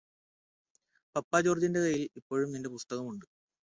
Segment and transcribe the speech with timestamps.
[1.15, 3.25] പപ്പ ജോര്ജിന്റെ കയ്യില് ഇപ്പോളും നിന്റെ പുസ്തകം ഉണ്ട്